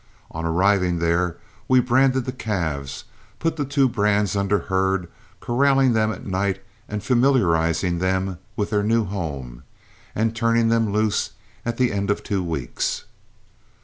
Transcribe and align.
On 0.31 0.43
arriving 0.45 0.97
there 0.97 1.37
we 1.67 1.79
branded 1.79 2.25
the 2.25 2.31
calves, 2.31 3.03
put 3.37 3.55
the 3.55 3.65
two 3.65 3.87
brands 3.87 4.35
under 4.35 4.57
herd, 4.61 5.07
corralling 5.39 5.93
them 5.93 6.11
at 6.11 6.25
night 6.25 6.59
and 6.89 7.03
familiarizing 7.03 7.99
them 7.99 8.39
with 8.55 8.71
their 8.71 8.81
new 8.81 9.05
home, 9.05 9.61
and 10.15 10.35
turning 10.35 10.69
them 10.69 10.91
loose 10.91 11.33
at 11.63 11.77
the 11.77 11.91
end 11.91 12.09
of 12.09 12.23
two 12.23 12.43
weeks. 12.43 13.03